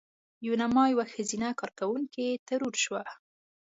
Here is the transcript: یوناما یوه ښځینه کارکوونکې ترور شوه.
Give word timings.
یوناما 0.45 0.83
یوه 0.93 1.05
ښځینه 1.13 1.47
کارکوونکې 1.59 2.27
ترور 2.47 2.75
شوه. 2.83 3.01